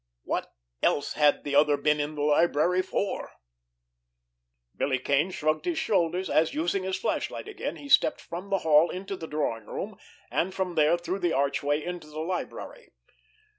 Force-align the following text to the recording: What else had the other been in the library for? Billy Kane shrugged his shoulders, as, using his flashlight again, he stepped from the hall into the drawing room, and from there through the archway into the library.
What 0.23 0.51
else 0.81 1.13
had 1.13 1.43
the 1.43 1.53
other 1.53 1.77
been 1.77 1.99
in 1.99 2.15
the 2.15 2.23
library 2.23 2.81
for? 2.81 3.33
Billy 4.75 4.97
Kane 4.97 5.29
shrugged 5.29 5.65
his 5.65 5.77
shoulders, 5.77 6.27
as, 6.27 6.55
using 6.55 6.81
his 6.81 6.97
flashlight 6.97 7.47
again, 7.47 7.75
he 7.75 7.87
stepped 7.87 8.19
from 8.19 8.49
the 8.49 8.57
hall 8.65 8.89
into 8.89 9.15
the 9.15 9.27
drawing 9.27 9.67
room, 9.67 9.99
and 10.31 10.55
from 10.55 10.73
there 10.73 10.97
through 10.97 11.19
the 11.19 11.33
archway 11.33 11.83
into 11.83 12.07
the 12.07 12.19
library. 12.21 12.93